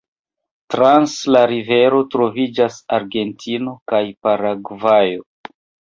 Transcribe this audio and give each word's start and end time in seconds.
Trans 0.75 1.17
la 1.35 1.43
rivero 1.51 2.01
troviĝas 2.15 2.79
Argentino 2.99 3.77
kaj 3.93 4.03
Paragvajo. 4.29 5.27